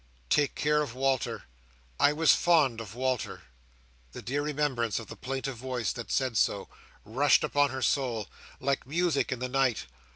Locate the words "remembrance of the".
4.41-5.15